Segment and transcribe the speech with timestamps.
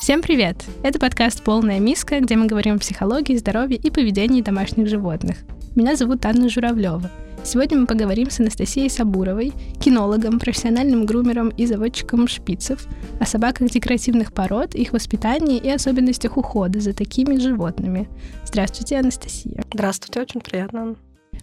[0.00, 0.64] Всем привет!
[0.84, 5.38] Это подкаст «Полная миска», где мы говорим о психологии, здоровье и поведении домашних животных.
[5.74, 7.10] Меня зовут Анна Журавлева.
[7.42, 12.86] Сегодня мы поговорим с Анастасией Сабуровой, кинологом, профессиональным грумером и заводчиком шпицев,
[13.18, 18.08] о собаках декоративных пород, их воспитании и особенностях ухода за такими животными.
[18.44, 19.64] Здравствуйте, Анастасия.
[19.72, 20.94] Здравствуйте, очень приятно.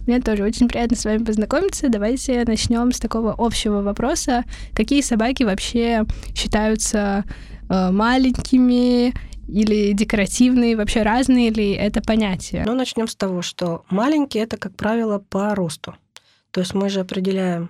[0.07, 1.89] Мне тоже очень приятно с вами познакомиться.
[1.89, 4.43] Давайте начнем с такого общего вопроса.
[4.73, 6.05] Какие собаки вообще
[6.35, 7.23] считаются
[7.69, 9.13] э, маленькими
[9.47, 12.63] или декоративные, вообще разные ли это понятия?
[12.65, 15.95] Ну, начнем с того, что маленькие это, как правило, по росту.
[16.51, 17.69] То есть мы же определяем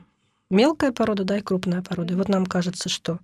[0.50, 2.14] мелкая порода, да, и крупная порода.
[2.14, 3.20] И вот нам кажется, что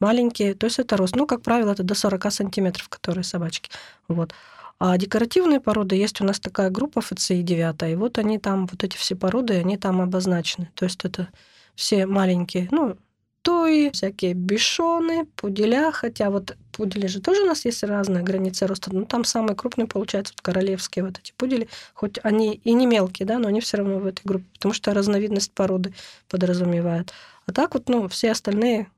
[0.00, 3.70] маленькие, то есть это рост, ну, как правило, это до 40 сантиметров, которые собачки.
[4.08, 4.34] Вот.
[4.80, 8.82] А декоративные породы, есть у нас такая группа ФЦИ 9, и вот они там, вот
[8.82, 10.70] эти все породы, они там обозначены.
[10.74, 11.28] То есть это
[11.74, 12.96] все маленькие, ну,
[13.42, 18.94] туи, всякие бишоны, пуделя, хотя вот пудели же тоже у нас есть разные границы роста,
[18.94, 23.26] но там самые крупные получаются вот королевские вот эти пудели, хоть они и не мелкие,
[23.26, 25.92] да, но они все равно в этой группе, потому что разновидность породы
[26.28, 27.12] подразумевает.
[27.46, 28.88] А так вот, ну, все остальные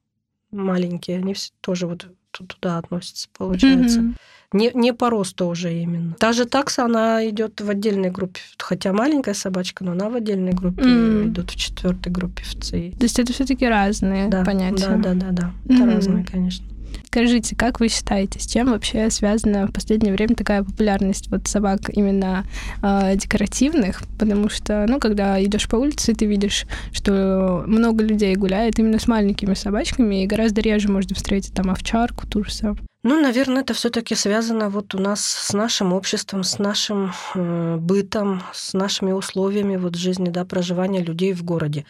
[0.53, 4.01] маленькие, они все тоже вот туда относятся, получается.
[4.01, 4.15] Mm-hmm.
[4.53, 6.15] Не, не по росту уже именно.
[6.19, 8.41] Та же такса, она идет в отдельной группе.
[8.59, 11.29] Хотя маленькая собачка, но она в отдельной группе mm.
[11.29, 12.95] идут в четвертой группе в ЦИ.
[12.99, 14.89] То есть это все-таки разные да, понятия.
[14.89, 15.53] Да, да, да, да.
[15.65, 15.95] Это mm-hmm.
[15.95, 16.67] разные, конечно.
[17.07, 21.81] Скажите, как вы считаете, с чем вообще связана в последнее время такая популярность вот собак
[21.89, 22.45] именно
[22.83, 24.03] э, декоративных?
[24.19, 29.07] Потому что, ну, когда идешь по улице, ты видишь, что много людей гуляет именно с
[29.09, 32.87] маленькими собачками, и гораздо реже можно встретить там овчарку, ту же самую.
[33.05, 38.43] Ну, наверное, это все-таки связано вот у нас с нашим обществом, с нашим э, бытом,
[38.53, 41.85] с нашими условиями вот жизни, да, проживания людей в городе.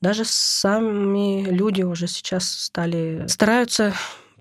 [0.00, 3.92] Даже сами люди уже сейчас стали стараются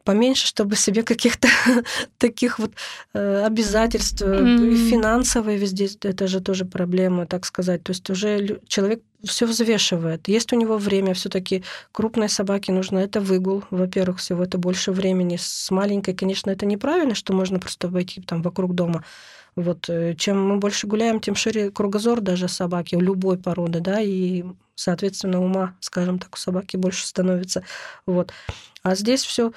[0.04, 1.48] поменьше, чтобы себе каких-то
[2.18, 2.72] таких вот
[3.14, 4.90] э, обязательств mm-hmm.
[4.90, 7.84] финансовые везде, это же тоже проблема, так сказать.
[7.84, 10.28] То есть уже человек все взвешивает.
[10.28, 15.38] Есть у него время, все-таки крупной собаке нужно это выгул, во-первых, всего это больше времени.
[15.40, 19.04] С маленькой, конечно, это неправильно, что можно просто обойти там вокруг дома.
[19.56, 24.00] Вот э, чем мы больше гуляем, тем шире кругозор даже собаки, у любой породы, да,
[24.00, 24.46] и,
[24.76, 27.64] соответственно, ума, скажем так, у собаки больше становится.
[28.06, 28.32] Вот.
[28.82, 29.52] А здесь все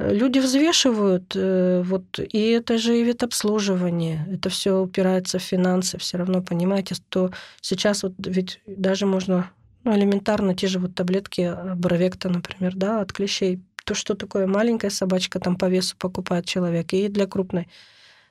[0.00, 5.98] люди взвешивают, э, вот, и это же и вид обслуживания, это все упирается в финансы,
[5.98, 7.30] все равно, понимаете, что
[7.60, 9.50] сейчас вот ведь даже можно
[9.84, 13.60] ну, элементарно те же вот таблетки Бровекта, например, да, от клещей.
[13.84, 17.68] То, что такое маленькая собачка там по весу покупает человек, и для крупной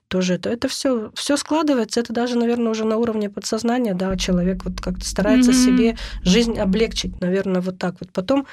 [0.10, 4.66] тоже это, это все, все складывается, это даже, наверное, уже на уровне подсознания, да, человек
[4.66, 5.66] вот как-то старается mm-hmm.
[5.66, 8.12] себе жизнь облегчить, наверное, вот так вот.
[8.12, 8.48] Потом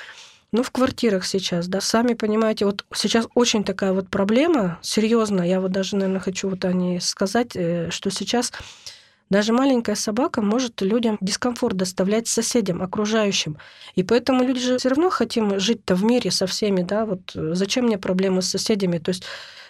[0.53, 5.61] ну, в квартирах сейчас, да, сами понимаете, вот сейчас очень такая вот проблема, серьезно, я
[5.61, 8.53] вот даже, наверное, хочу вот о ней сказать, э, что сейчас
[9.29, 13.59] даже маленькая собака может людям дискомфорт доставлять соседям, окружающим.
[13.97, 17.55] И поэтому люди же все равно хотим жить-то в мире со всеми, да, вот э,
[17.55, 18.99] зачем мне проблемы с соседями?
[18.99, 19.25] То есть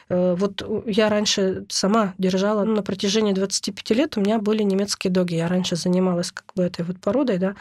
[0.08, 5.34] вот я раньше сама держала, ну, на протяжении 25 лет у меня были немецкие доги.
[5.34, 7.56] Я раньше занималась как бы этой вот породой, да.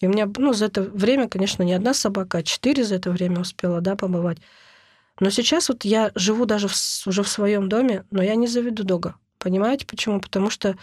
[0.00, 3.10] И у меня, ну, за это время, конечно, не одна собака, а четыре за это
[3.10, 4.38] время успела, да, побывать.
[5.20, 6.74] Но сейчас вот я живу даже в,
[7.06, 9.16] уже в своем доме, но я не заведу дога.
[9.38, 10.20] Понимаете почему?
[10.20, 10.76] Потому что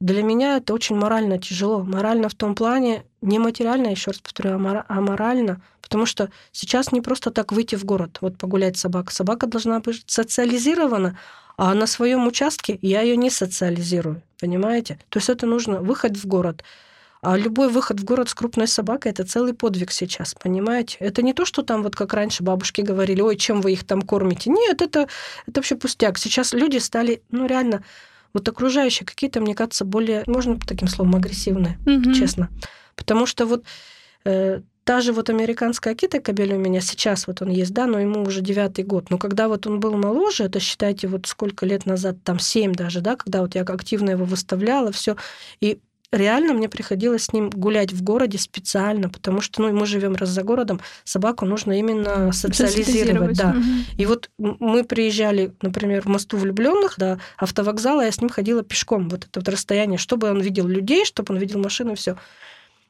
[0.00, 1.82] для меня это очень морально тяжело.
[1.82, 5.62] Морально в том плане, не материально, еще раз повторю, а морально.
[5.90, 9.12] Потому что сейчас не просто так выйти в город, вот погулять собака.
[9.12, 11.18] Собака должна быть социализирована,
[11.56, 14.22] а на своем участке я ее не социализирую.
[14.40, 15.00] Понимаете?
[15.08, 16.62] То есть это нужно выход в город.
[17.22, 20.96] А любой выход в город с крупной собакой– это целый подвиг сейчас, понимаете?
[21.00, 24.02] Это не то, что там вот как раньше бабушки говорили, ой, чем вы их там
[24.02, 24.48] кормите.
[24.48, 25.08] Нет, это,
[25.46, 26.18] это вообще пустяк.
[26.18, 27.82] Сейчас люди стали, ну, реально,
[28.32, 32.14] вот окружающие какие-то, мне кажется, более, можно таким словом, агрессивные, mm-hmm.
[32.14, 32.48] честно.
[32.94, 33.64] Потому что вот
[34.24, 37.98] э, та же вот американская кита кабель у меня сейчас вот он есть, да, но
[37.98, 39.10] ему уже девятый год.
[39.10, 43.00] Но когда вот он был моложе, это считайте вот сколько лет назад, там семь даже,
[43.00, 45.16] да, когда вот я активно его выставляла, все,
[45.60, 45.78] и
[46.12, 50.30] реально мне приходилось с ним гулять в городе специально, потому что ну, мы живем раз
[50.30, 53.36] за городом, собаку нужно именно социализировать.
[53.36, 53.50] Да.
[53.50, 53.62] Угу.
[53.98, 59.08] И вот мы приезжали, например, в мосту влюбленных до автовокзала, я с ним ходила пешком,
[59.08, 62.16] вот это вот расстояние, чтобы он видел людей, чтобы он видел машины, все.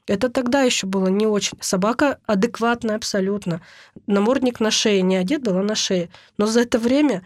[0.06, 1.58] Это тогда еще было не очень.
[1.60, 3.60] Собака адекватная абсолютно.
[4.06, 6.08] Намордник на шее не одет, была на шее.
[6.36, 7.22] Но за это время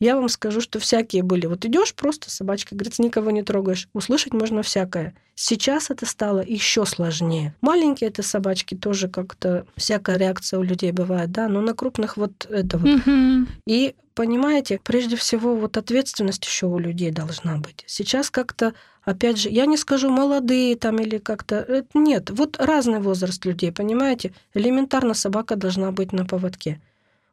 [0.00, 1.46] я вам скажу, что всякие были.
[1.46, 3.88] Вот идешь просто собачка, говорит, никого не трогаешь.
[3.92, 5.14] Услышать можно всякое.
[5.34, 7.54] Сейчас это стало еще сложнее.
[7.60, 12.46] Маленькие это собачки тоже как-то всякая реакция у людей бывает, да, но на крупных вот
[12.48, 12.88] это вот.
[12.88, 13.48] Мгм.
[13.66, 17.84] И понимаете, прежде всего вот ответственность еще у людей должна быть.
[17.86, 18.74] Сейчас как-то,
[19.10, 23.72] опять же, я не скажу молодые там или как-то, э, нет, вот разный возраст людей,
[23.72, 24.32] понимаете?
[24.54, 26.80] Элементарно собака должна быть на поводке.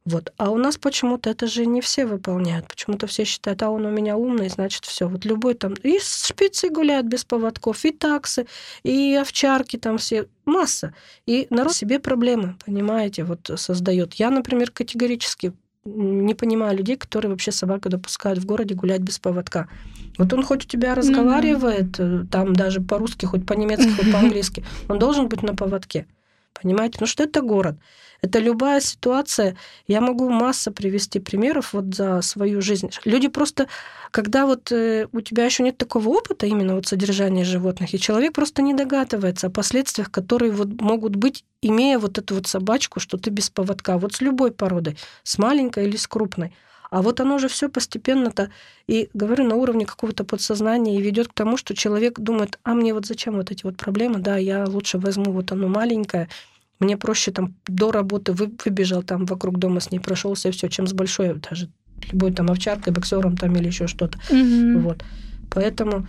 [0.05, 0.31] Вот.
[0.37, 2.67] А у нас почему-то это же не все выполняют.
[2.67, 5.07] Почему-то все считают, а он у меня умный, значит, все.
[5.07, 5.73] Вот любой там...
[5.83, 8.45] И шпицы гуляют без поводков, и таксы,
[8.83, 10.27] и овчарки там все.
[10.45, 10.93] Масса.
[11.25, 14.13] И народ себе проблемы, понимаете, вот создает.
[14.13, 15.53] Я, например, категорически
[15.85, 19.67] не понимаю людей, которые вообще собаку допускают в городе гулять без поводка.
[20.17, 24.99] Вот он хоть у тебя разговаривает, э, там даже по-русски, хоть по-немецки, хоть по-английски, он
[24.99, 26.07] должен быть на поводке.
[26.59, 26.93] Понимаете?
[26.93, 27.75] Потому что это город.
[28.21, 29.55] Это любая ситуация.
[29.87, 32.89] Я могу масса привести примеров вот за свою жизнь.
[33.03, 33.67] Люди просто,
[34.11, 38.33] когда вот э, у тебя еще нет такого опыта именно вот содержания животных, и человек
[38.33, 43.17] просто не догадывается о последствиях, которые вот могут быть, имея вот эту вот собачку, что
[43.17, 43.97] ты без поводка.
[43.97, 46.53] Вот с любой породой, с маленькой или с крупной.
[46.95, 48.51] А вот оно же все постепенно-то,
[48.87, 52.93] и говорю, на уровне какого-то подсознания и ведет к тому, что человек думает, а мне
[52.93, 56.29] вот зачем вот эти вот проблемы, да, я лучше возьму вот оно маленькое,
[56.79, 60.69] мне проще там до работы вы- выбежал там вокруг дома с ней прошелся и все,
[60.69, 61.67] чем с большой даже
[62.13, 64.17] любой там овчаркой, боксером там или еще что-то.
[64.29, 64.79] Мгм.
[64.79, 65.03] Вот.
[65.51, 66.07] Поэтому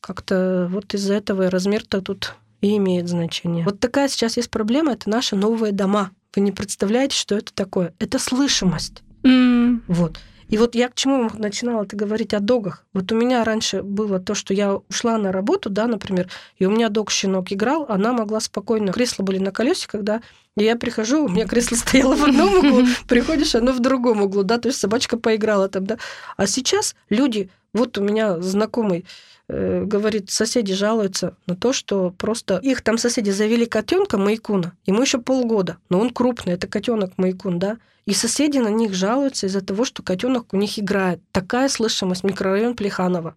[0.00, 3.64] как-то вот из-за этого размер-то тут и имеет значение.
[3.64, 6.12] Вот такая сейчас есть проблема, это наши новые дома.
[6.36, 7.94] Вы не представляете, что это такое?
[7.98, 9.02] Это слышимость.
[9.24, 10.18] М, Вот.
[10.48, 12.84] И вот я к чему начинала это говорить о догах.
[12.92, 16.28] Вот у меня раньше было то, что я ушла на работу, да, например,
[16.58, 18.92] и у меня дог-щенок играл, она могла спокойно...
[18.92, 20.22] Кресла были на колесе, когда
[20.56, 24.42] и я прихожу, у меня кресло стояло в одном углу, приходишь, оно в другом углу,
[24.42, 25.98] да, то есть собачка поиграла там, да.
[26.36, 29.06] А сейчас люди, вот у меня знакомый
[29.48, 35.00] э, говорит, соседи жалуются на то, что просто их там соседи завели котенка Майкуна, ему
[35.00, 37.78] еще полгода, но он крупный, это котенок Майкун, да,
[38.10, 41.20] и соседи на них жалуются из-за того, что котенок у них играет.
[41.30, 43.36] Такая слышимость, микрорайон Плеханова.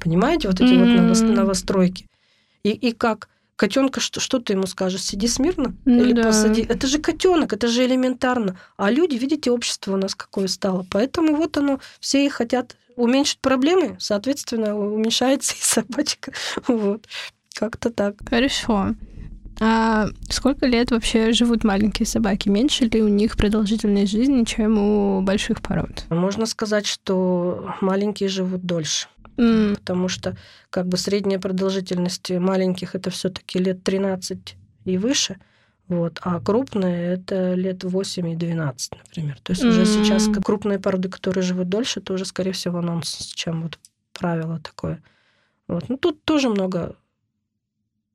[0.00, 1.10] Понимаете, вот эти вот М.
[1.10, 2.06] новос- новостройки.
[2.62, 3.28] И, и как?
[3.56, 5.02] Котенка, что, что ты ему скажешь?
[5.02, 5.76] Сиди смирно?
[5.84, 6.22] Ну Или да.
[6.24, 6.62] посади?
[6.62, 8.58] Это же котенок, это же элементарно.
[8.78, 10.86] А люди, видите, общество у нас какое стало.
[10.90, 16.32] Поэтому вот оно, все и хотят уменьшить проблемы, соответственно, уменьшается и собачка.
[16.66, 17.06] Вот.
[17.54, 18.14] Как-то так.
[18.28, 18.94] Хорошо.
[19.60, 22.48] А сколько лет вообще живут маленькие собаки?
[22.48, 26.04] Меньше ли у них продолжительность жизни, чем у больших пород?
[26.10, 29.08] Можно сказать, что маленькие живут дольше.
[29.36, 30.36] М, потому что
[30.70, 35.36] как бы средняя продолжительность маленьких это все-таки лет 13 и выше,
[35.88, 39.38] вот, а крупные это лет 8 и 12, например.
[39.42, 39.86] То есть уже М.
[39.86, 43.78] сейчас крупные породы, которые живут дольше, тоже, скорее всего, нонсенс, чем вот
[44.12, 45.02] правило такое.
[45.66, 45.88] Вот.
[45.88, 46.96] Ну, тут тоже много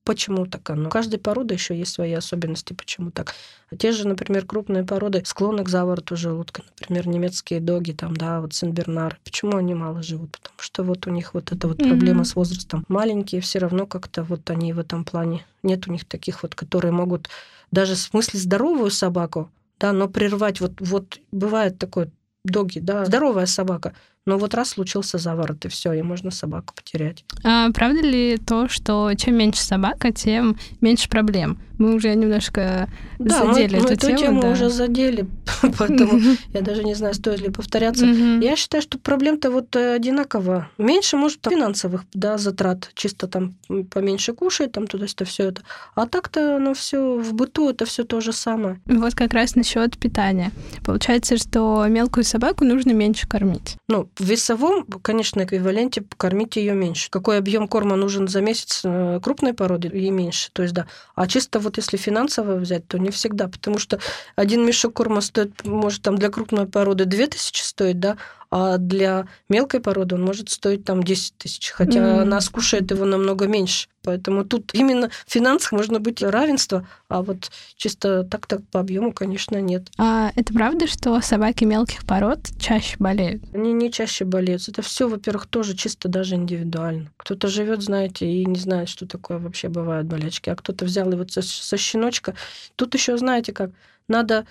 [0.10, 0.88] почему так оно.
[0.88, 3.36] У каждой породы еще есть свои особенности, почему так.
[3.70, 6.64] А те же, например, крупные породы склонны к завороту желудка.
[6.80, 9.20] Например, немецкие доги, там, да, вот Сенбернар.
[9.24, 10.32] Почему они мало живут?
[10.32, 12.86] Потому что вот у них вот эта вот проблема с возрастом.
[12.88, 15.46] Маленькие все равно как-то вот они в этом плане.
[15.62, 17.30] Нет у них таких вот, которые могут
[17.70, 20.60] даже в смысле здоровую собаку, да, но прервать.
[20.60, 22.10] Вот, вот бывает такое,
[22.44, 23.94] доги, да, здоровая собака,
[24.30, 27.26] но вот раз случился заворот, и все, и можно собаку потерять.
[27.44, 31.58] А правда ли то, что чем меньше собака, тем меньше проблем?
[31.80, 32.90] Мы уже немножко
[33.20, 34.18] Да, мы, задели мы эту, эту тему.
[34.18, 34.50] тему да.
[34.52, 35.28] уже задели,
[35.78, 36.20] поэтому
[36.54, 38.06] я даже не знаю, стоит ли повторяться.
[38.06, 40.70] Я считаю, что проблем-то вот э, одинаково.
[40.78, 42.92] Меньше, может, финансовых да, затрат.
[42.96, 43.56] Чисто там
[43.92, 45.62] поменьше кушает, там туда-сюда все это.
[45.96, 48.82] А так-то оно все в быту, это все то же самое.
[48.86, 50.52] Вот как раз насчет питания.
[50.84, 53.78] Получается, что мелкую собаку нужно меньше кормить.
[53.88, 57.10] Ну, в весовом, конечно, эквиваленте кормить ее меньше.
[57.10, 60.50] Какой объем корма нужен за месяц э, крупной породы и меньше.
[60.52, 60.88] То есть, да.
[61.16, 64.00] А чисто вот если финансово взять, то не всегда, потому что
[64.36, 68.18] один мешок корма стоит, может, там для крупной породы 2000 стоит, да,
[68.52, 72.22] а для мелкой породы он может стоить там 10 тысяч, хотя Мгм.
[72.22, 73.88] она скушает его намного меньше.
[74.02, 79.62] Поэтому тут именно в финансах можно быть равенство, а вот чисто так-так по объему, конечно,
[79.62, 79.90] нет.
[79.98, 83.44] А это правда, что собаки мелких пород чаще болеют?
[83.54, 84.68] Они не чаще болеют.
[84.68, 87.12] Это все, во-первых, тоже чисто даже индивидуально.
[87.18, 91.32] Кто-то живет, знаете, и не знает, что такое вообще бывают болячки, а кто-то взял вот
[91.32, 92.36] со, со щеночка.
[92.76, 93.72] Тут еще, знаете, как
[94.08, 94.46] надо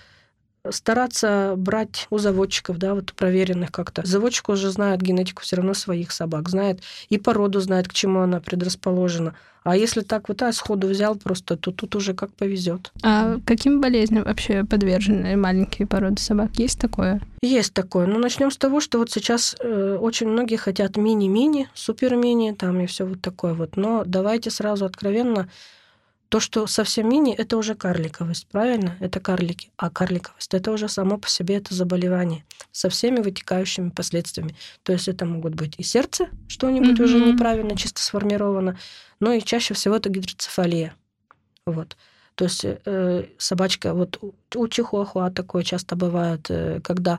[0.70, 4.02] стараться брать у заводчиков, да, вот проверенных как-то.
[4.04, 8.40] Заводчик уже знает генетику все равно своих собак, знает и породу знает, к чему она
[8.40, 9.34] предрасположена.
[9.64, 12.90] А если так вот а, сходу взял просто, то тут уже как повезет.
[13.02, 16.52] А каким болезням вообще подвержены маленькие породы собак?
[16.54, 17.20] Есть такое?
[17.42, 18.06] Есть такое.
[18.06, 22.86] Ну, начнем с того, что вот сейчас э, очень многие хотят мини-мини, супер-мини, там и
[22.86, 23.76] все вот такое вот.
[23.76, 25.50] Но давайте сразу откровенно
[26.28, 28.96] то, что совсем мини, это уже карликовость, правильно?
[29.00, 29.70] Это карлики.
[29.76, 34.54] А карликовость это уже само по себе это заболевание со всеми вытекающими последствиями.
[34.82, 37.04] То есть это могут быть и сердце, что-нибудь mm-hmm.
[37.04, 38.78] уже неправильно, чисто сформировано,
[39.20, 40.94] но и чаще всего это гидроцефалия.
[41.64, 41.96] Вот.
[42.34, 44.20] То есть э, собачка, вот
[44.54, 47.18] у чихуахуа такое часто бывает, э, когда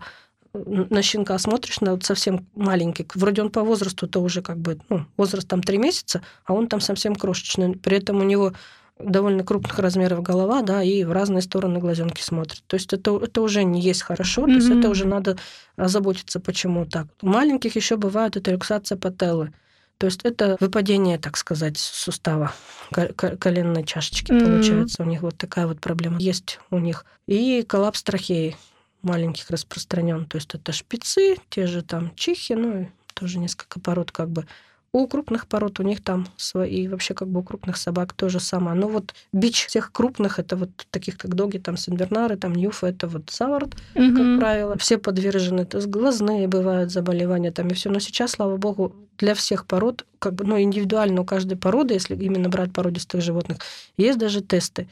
[0.54, 5.06] на щенка смотришь, на вот совсем маленький, вроде он по возрасту-то уже как бы, ну,
[5.18, 7.74] возраст там три месяца, а он там совсем крошечный.
[7.76, 8.54] При этом у него
[9.00, 12.64] довольно крупных размеров голова, да, и в разные стороны глазенки смотрит.
[12.68, 14.46] То есть это, это уже не есть хорошо, mm-hmm.
[14.48, 15.38] то есть это уже надо
[15.78, 17.08] озаботиться, почему так.
[17.22, 19.54] У маленьких еще бывает это рюксация пателлы.
[19.98, 22.54] То есть это выпадение, так сказать, сустава
[22.92, 24.46] коленной чашечки mm-hmm.
[24.46, 25.04] получается.
[25.04, 27.06] У них вот такая вот проблема есть у них.
[27.28, 28.56] И коллапс трахеи
[29.02, 30.26] маленьких распространен.
[30.26, 34.46] То есть это шпицы, те же там чихи, ну и тоже несколько пород как бы
[34.92, 38.40] у крупных пород у них там свои, вообще как бы у крупных собак то же
[38.40, 38.76] самое.
[38.78, 43.08] Но вот бич всех крупных, это вот таких как доги, там сенбернары, там ньюфы, это
[43.08, 44.16] вот савард, угу.
[44.16, 44.78] как правило.
[44.78, 47.90] Все подвержены, то есть глазные бывают заболевания там и все.
[47.90, 52.16] Но сейчас, слава богу, для всех пород, как бы, ну, индивидуально у каждой породы, если
[52.16, 53.58] именно брать породистых животных,
[53.98, 54.88] есть даже тесты.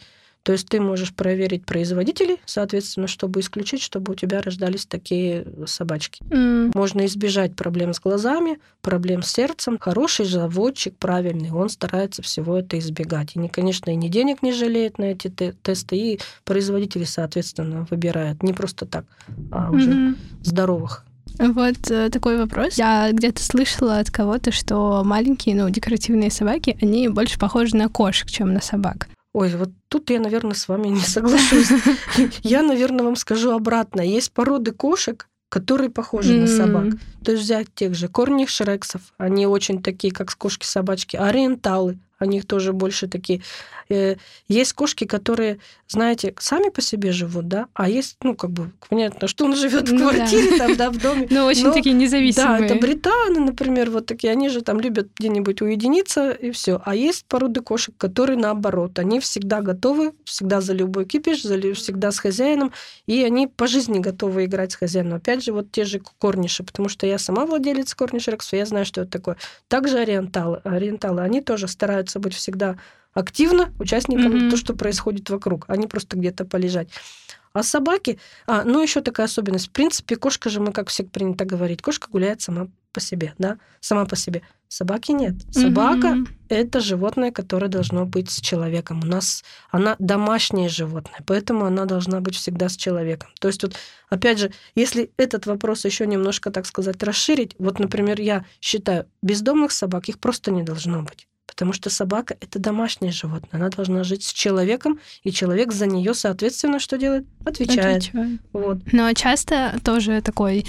[0.47, 6.23] То есть ты можешь проверить производителей, соответственно, чтобы исключить, чтобы у тебя рождались такие собачки.
[6.29, 6.71] Mm.
[6.73, 9.77] Можно избежать проблем с глазами, проблем с сердцем.
[9.77, 13.35] Хороший заводчик, правильный, он старается всего это избегать.
[13.35, 18.53] И, конечно, и ни денег не жалеет на эти тесты, и производители, соответственно, выбирают не
[18.53, 19.03] просто так,
[19.51, 20.15] а уже mm-hmm.
[20.43, 21.03] здоровых.
[21.39, 22.77] Вот э, такой вопрос.
[22.77, 28.29] Я где-то слышала от кого-то, что маленькие, ну, декоративные собаки, они больше похожи на кошек,
[28.29, 29.09] чем на собак.
[29.37, 31.69] Ой, вот тут я, наверное, с вами не соглашусь.
[32.41, 34.01] Я, наверное, вам скажу обратно.
[34.01, 36.93] Есть породы кошек, которые похожи на собак.
[37.23, 42.73] То есть взять тех же корних шрексов, они очень такие, как кошки-собачки, ориенталы, они тоже
[42.73, 43.41] больше такие.
[43.89, 44.15] Э,
[44.47, 49.27] есть кошки, которые, знаете, сами по себе живут, да, а есть, ну, как бы, понятно,
[49.27, 50.57] что он живет в ну квартире, да.
[50.57, 51.27] там, да, в доме.
[51.37, 52.59] Ну, очень но, такие независимые.
[52.59, 56.81] Да, это британы, например, вот такие, они же там любят где-нибудь уединиться и все.
[56.83, 62.11] А есть породы кошек, которые наоборот, они всегда готовы, всегда за любой кипиш, за, всегда
[62.11, 62.73] с хозяином,
[63.05, 65.15] и они по жизни готовы играть с хозяином.
[65.15, 69.01] Опять же, вот те же корниши, потому что я сама владелец корниш я знаю, что
[69.01, 69.37] это такое.
[69.67, 72.77] Также ориенталы, ориенталы, они тоже стараются стараются быть всегда
[73.13, 74.49] активно участником mm-hmm.
[74.51, 76.89] то, что происходит вокруг, а не просто где-то полежать.
[77.53, 79.69] А собаки, а, ну еще такая особенность.
[79.69, 83.57] В принципе, кошка же, мы как всех принято говорить, кошка гуляет сама по себе, да,
[83.79, 84.41] сама по себе.
[84.67, 85.35] Собаки нет.
[85.51, 86.27] Собака mm-hmm.
[86.49, 89.01] это животное, которое должно быть с человеком.
[89.03, 93.29] У нас она домашнее животное, поэтому она должна быть всегда с человеком.
[93.39, 93.75] То есть вот,
[94.09, 99.71] опять же, если этот вопрос еще немножко, так сказать, расширить, вот, например, я считаю, бездомных
[99.71, 101.27] собак их просто не должно быть.
[101.47, 103.59] Потому что собака— это домашнее животное.
[103.59, 107.25] Она должна жить с человеком, и человек за нее, соответственно, что делает?
[107.45, 107.97] Отвечает.
[107.97, 108.39] Отвечаю.
[108.53, 108.79] Вот.
[108.91, 110.65] Но часто тоже такой,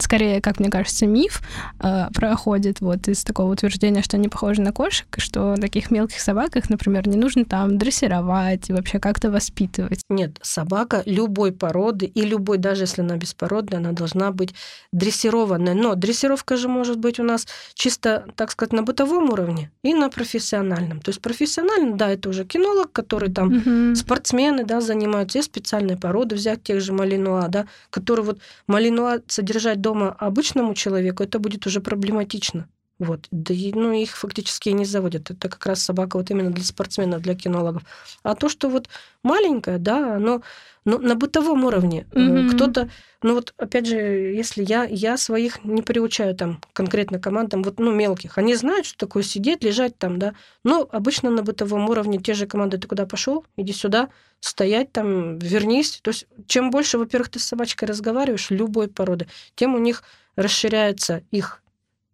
[0.00, 1.42] скорее, как мне кажется, миф
[1.80, 6.20] э, проходит вот из такого утверждения, что они похожи на кошек, и что таких мелких
[6.20, 10.00] собаках, например, не нужно там дрессировать и вообще как-то воспитывать.
[10.10, 14.54] Нет, собака любой породы, и любой, даже если она беспородная, она должна быть
[14.92, 15.74] дрессированная.
[15.74, 20.10] Но дрессировка же может быть у нас чисто, так сказать, на бытовом уровне и на
[20.16, 21.00] профессиональном.
[21.00, 23.94] То есть профессионально, да, это уже кинолог, который там угу.
[23.94, 29.80] спортсмены, да, занимаются, есть специальные породы, взять тех же малинуа, да, которые вот малинуа содержать
[29.80, 32.66] дома обычному человеку, это будет уже проблематично.
[32.98, 33.26] Вот.
[33.30, 35.30] Да и, ну, их фактически и не заводят.
[35.30, 37.82] Это как раз собака вот именно для спортсменов, для кинологов.
[38.22, 38.88] А то, что вот
[39.22, 40.42] маленькая, да, оно
[40.86, 42.06] ну, на бытовом уровне.
[42.12, 42.54] Mm-hmm.
[42.54, 42.88] Кто-то,
[43.22, 47.92] ну вот опять же, если я, я своих не приучаю там конкретно командам, вот, ну,
[47.92, 48.38] мелких.
[48.38, 50.34] Они знают, что такое сидеть, лежать там, да.
[50.64, 54.08] Но обычно на бытовом уровне те же команды, ты куда пошел, иди сюда,
[54.40, 55.98] стоять там, вернись.
[56.02, 60.04] То есть чем больше, во-первых, ты с собачкой разговариваешь, любой породы, тем у них
[60.36, 61.60] расширяется их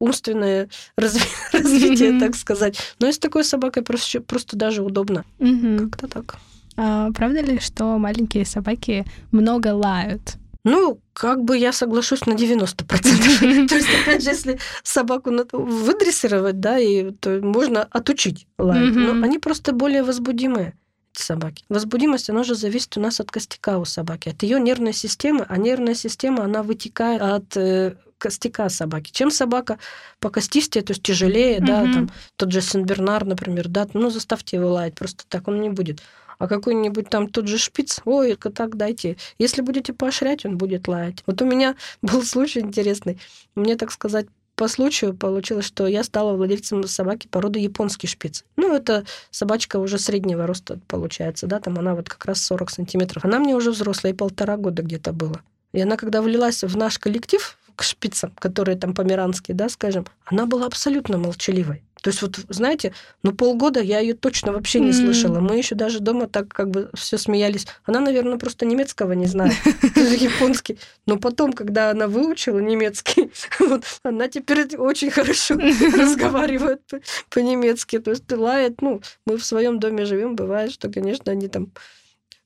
[0.03, 0.69] умственное
[0.99, 2.77] разви- развитие, так сказать.
[2.99, 5.25] Но и с такой собакой просто, просто даже удобно.
[5.39, 6.37] Как-то так.
[6.77, 10.37] А, правда ли, что маленькие собаки много лают?
[10.65, 12.87] Ну, как бы я соглашусь на 90%.
[13.69, 18.95] То есть, опять же, если собаку выдрессировать, да, и то можно отучить лаять.
[18.95, 20.75] Но они просто более возбудимые.
[21.15, 21.65] собаки.
[21.69, 25.59] Возбудимость, она же зависит у нас от костяка у собаки, от ее нервной системы, а
[25.59, 29.11] нервная система, она вытекает от э, костяка собаки.
[29.11, 29.79] Чем собака
[30.21, 31.67] по костистее, то есть тяжелее, mm-hmm.
[31.67, 35.71] да, там тот же Сен-Бернар, например, да, ну заставьте его лаять, просто так он не
[35.71, 36.03] будет.
[36.39, 39.17] А какой-нибудь там тот же шпиц, ой, так дайте.
[39.39, 41.25] Если будете поощрять, он будет лаять.
[41.27, 43.19] Вот у меня был случай интересный.
[43.57, 48.45] Мне, так сказать, по случаю получилось, что я стала владельцем собаки породы японский шпиц.
[48.57, 53.25] Ну, это собачка уже среднего роста получается, да, там она вот как раз 40 сантиметров.
[53.25, 55.41] Она мне уже взрослая, и полтора года где-то было.
[55.73, 60.47] И она, когда влилась в наш коллектив, к шпицам, которые там померанские, да, скажем, она
[60.47, 61.83] была абсолютно молчаливой.
[62.03, 65.39] То есть вот, знаете, ну полгода я ее точно вообще не слышала.
[65.39, 67.67] Мы еще даже дома так как бы все смеялись.
[67.85, 69.55] Она, наверное, просто немецкого не знает,
[69.97, 70.79] японский.
[71.07, 75.55] Но потом, когда она выучила немецкий, вот, она теперь очень хорошо
[75.97, 76.83] разговаривает
[77.31, 78.01] по-немецки.
[78.01, 81.71] То есть лает, ну, мы в своем доме живем, бывает, что, конечно, они там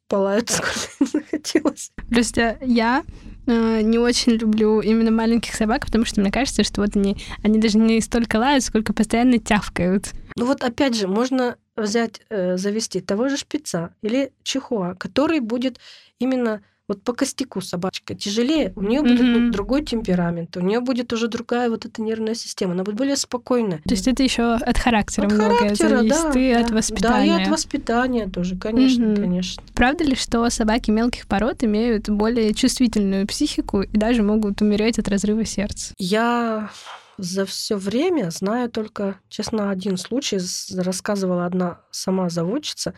[0.09, 1.91] полают, сколько захотелось.
[2.09, 3.05] Просто я
[3.47, 7.59] э, не очень люблю именно маленьких собак, потому что мне кажется, что вот они, они
[7.59, 10.13] даже не столько лают, сколько постоянно тявкают.
[10.37, 15.79] Ну вот опять же, можно взять, э, завести того же шпица или чихуа, который будет
[16.19, 19.51] именно вот по костяку собачка тяжелее, у нее будет mm-hmm.
[19.51, 23.81] другой темперамент, у нее будет уже другая вот эта нервная система, она будет более спокойная.
[23.85, 27.35] То есть это еще от характера от многое характера, зависит, да, и да, от воспитания.
[27.35, 29.21] Да, и от воспитания тоже, конечно, mm-hmm.
[29.21, 29.63] конечно.
[29.75, 35.09] Правда ли, что собаки мелких пород имеют более чувствительную психику и даже могут умереть от
[35.09, 35.93] разрыва сердца?
[35.99, 36.71] Я
[37.19, 40.39] за все время знаю только, честно, один случай.
[40.77, 42.95] Рассказывала одна сама заводчица,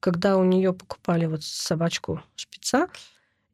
[0.00, 2.88] когда у нее покупали вот собачку шпица,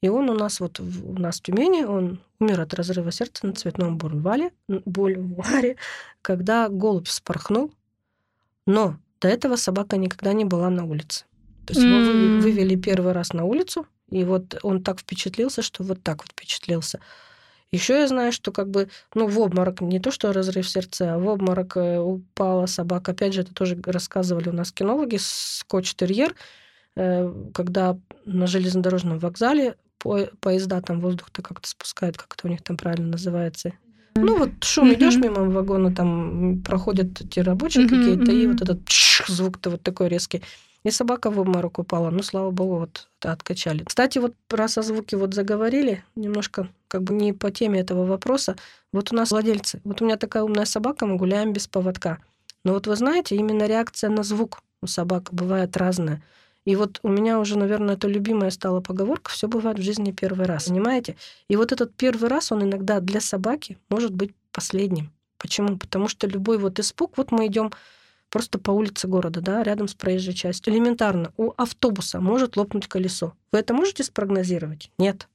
[0.02, 3.52] и он у нас вот у нас в Тюмени, он умер от разрыва сердца на
[3.52, 5.76] цветном бульваре, бульваре,
[6.22, 7.70] когда голубь вспорхнул.
[8.66, 11.24] Но до этого собака никогда не была на улице.
[11.66, 11.88] То есть mm.
[11.88, 16.32] его вывели первый раз на улицу, и вот он так впечатлился, что вот так вот
[16.32, 17.00] впечатлился.
[17.72, 21.18] Еще я знаю, что как бы, ну, в обморок, не то, что разрыв сердца, а
[21.18, 23.12] в обморок э, упала собака.
[23.12, 26.34] Опять же, это тоже рассказывали у нас кинологи, скотч-терьер,
[26.96, 32.62] э, когда на железнодорожном вокзале по поезда там воздух-то как-то спускают, как это у них
[32.62, 33.72] там правильно называется.
[34.16, 34.94] Ну вот шум, mm-hmm.
[34.94, 38.42] идешь мимо вагона, там проходят эти рабочие mm-hmm, какие-то, mm-hmm.
[38.42, 38.80] и вот этот
[39.28, 40.42] звук-то вот такой резкий.
[40.82, 42.10] И собака в обморок упала.
[42.10, 43.84] Ну, слава богу, вот откачали.
[43.84, 48.56] Кстати, вот про со звуки вот заговорили, немножко как бы не по теме этого вопроса.
[48.92, 49.80] Вот у нас владельцы.
[49.84, 52.18] Вот у меня такая умная собака, мы гуляем без поводка.
[52.64, 56.22] Но вот вы знаете, именно реакция на звук у собак бывает разная.
[56.64, 60.46] И вот у меня уже, наверное, это любимая стала поговорка «все бывает в жизни первый
[60.46, 61.16] раз», понимаете?
[61.48, 65.10] И вот этот первый раз, он иногда для собаки может быть последним.
[65.38, 65.78] Почему?
[65.78, 67.72] Потому что любой вот испуг, вот мы идем
[68.28, 70.72] просто по улице города, да, рядом с проезжей частью.
[70.74, 73.32] Элементарно, у автобуса может лопнуть колесо.
[73.52, 74.90] Вы это можете спрогнозировать?
[74.98, 75.28] Нет.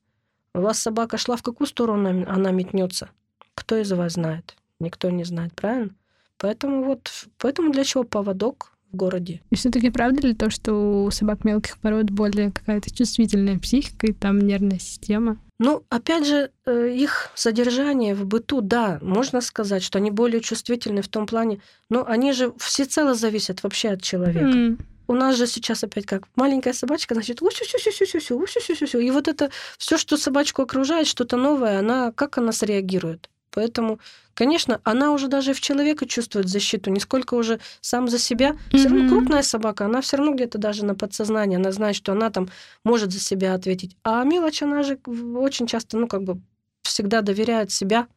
[0.54, 3.10] У вас собака шла в какую сторону она, метнется?
[3.56, 4.56] Кто из вас знает?
[4.80, 5.94] Никто не знает, правильно?
[6.38, 8.75] Поэтому вот, поэтому для чего поводок?
[8.92, 9.42] Городе.
[9.50, 14.14] И все-таки правда ли то, что у собак мелких пород более какая-то чувствительная психика и
[14.14, 15.38] там нервная система?
[15.58, 21.02] Ну, опять же, э, их содержание в быту, да, можно сказать, что они более чувствительны
[21.02, 24.46] в том плане, но они же всецело зависят вообще от человека.
[24.46, 24.80] Mm.
[25.08, 30.64] У нас же сейчас опять как маленькая собачка, значит, и вот это все, что собачку
[30.64, 33.30] окружает, что-то новое, она как она среагирует?
[33.56, 34.00] Поэтому,
[34.34, 38.52] конечно, она уже даже в человека чувствует защиту, не сколько уже сам за себя.
[38.52, 38.78] Mm-hmm.
[38.78, 42.30] Все равно крупная собака, она все равно где-то даже на подсознании, она знает, что она
[42.30, 42.50] там
[42.84, 43.96] может за себя ответить.
[44.04, 45.00] А мелочь, она же
[45.38, 46.42] очень часто, ну, как бы
[46.84, 48.08] всегда доверяет себя,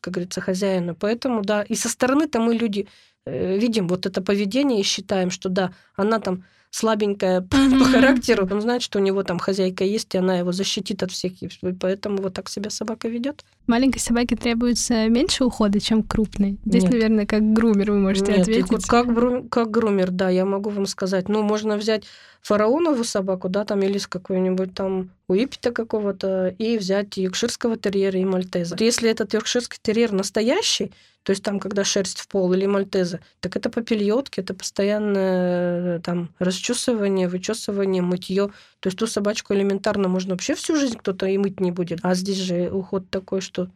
[0.00, 0.96] как говорится, хозяину.
[0.98, 2.88] Поэтому, да, и со стороны-то мы люди
[3.24, 7.78] э, видим вот это поведение и считаем, что да, она там слабенькая mm-hmm.
[7.78, 11.12] по характеру, он знает, что у него там хозяйка есть, и она его защитит от
[11.12, 11.48] всех, и
[11.80, 13.44] поэтому вот так себя собака ведет.
[13.66, 16.58] Маленькой собаке требуется меньше ухода, чем крупной.
[16.64, 16.92] Здесь, Нет.
[16.92, 18.86] наверное, как грумер вы можете Нет, ответить.
[18.86, 19.06] Как,
[19.50, 21.28] как грумер, да, я могу вам сказать.
[21.28, 22.04] Ну, можно взять
[22.42, 28.24] фараонову собаку, да, там или с какой-нибудь там уипета какого-то, и взять йоркширского терьера и
[28.24, 28.76] мальтеза.
[28.78, 33.56] Если этот йоркширский терьер настоящий, то есть там, когда шерсть в пол или мальтеза, так
[33.56, 38.50] это попельотки, это постоянное там расчесывание, вычесывание, мытье.
[38.84, 42.00] То есть ту собачку элементарно можно вообще всю жизнь кто-то и мыть не будет.
[42.02, 43.70] А здесь же уход такой, что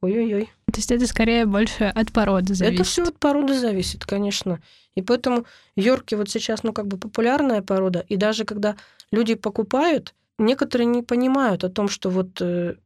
[0.00, 0.44] ой-ой-ой.
[0.66, 2.74] То есть это скорее больше от породы зависит?
[2.74, 4.62] Это все от породы зависит, конечно.
[4.94, 8.04] И поэтому Йорки вот сейчас, ну, как бы популярная порода.
[8.08, 8.76] И даже когда
[9.10, 12.76] люди покупают, некоторые не понимают о том, что вот э,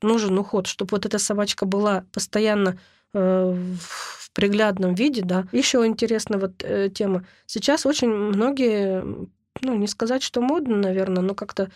[0.00, 2.78] нужен уход, чтобы вот эта собачка была постоянно
[3.12, 5.44] э, в приглядном виде, да.
[5.52, 7.26] Еще интересная вот э, тема.
[7.44, 9.04] Сейчас очень многие
[9.60, 11.70] ну, не сказать, что модно, наверное, но как-то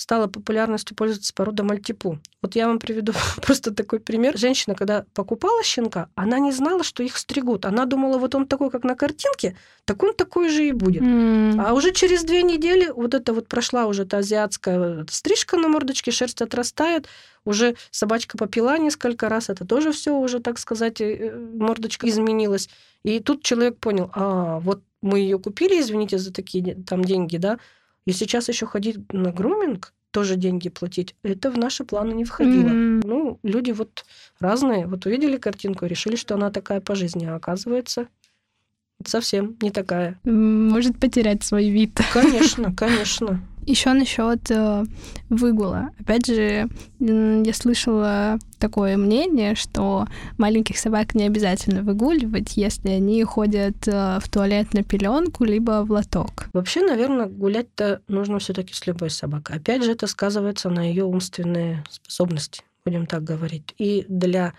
[0.00, 2.18] стала популярностью пользоваться порода мальтипу.
[2.40, 4.38] Вот я вам приведу просто такой пример.
[4.38, 7.66] Женщина, когда покупала щенка, она не знала, что их стригут.
[7.66, 11.02] Она думала, вот он такой, как на картинке, так он такой же и будет.
[11.02, 11.62] Mm.
[11.62, 16.10] А уже через две недели вот это вот прошла уже эта азиатская стрижка на мордочке,
[16.12, 17.06] шерсть отрастает,
[17.44, 22.70] уже собачка попила несколько раз, это тоже все уже, так сказать, э, мордочка изменилась.
[23.02, 27.58] И тут человек понял, а вот мы ее купили, извините за такие там деньги, да,
[28.06, 32.68] и сейчас еще ходить на груминг, тоже деньги платить, это в наши планы не входило.
[32.68, 33.02] Mm-hmm.
[33.04, 34.04] Ну, люди вот
[34.40, 34.86] разные.
[34.86, 38.08] Вот увидели картинку решили, что она такая по жизни, а оказывается
[39.06, 40.18] совсем не такая.
[40.24, 41.98] Может потерять свой вид.
[42.12, 43.40] Конечно, конечно.
[43.70, 44.84] Еще насчет э,
[45.28, 45.90] выгула.
[46.00, 53.86] Опять же, я слышала такое мнение, что маленьких собак не обязательно выгуливать, если они ходят
[53.86, 56.48] э, в туалет на пеленку либо в лоток.
[56.52, 59.58] Вообще, наверное, гулять-то нужно все-таки с любой собакой.
[59.58, 63.72] Опять же, это сказывается на ее умственные способности, будем так говорить.
[63.78, 64.52] И для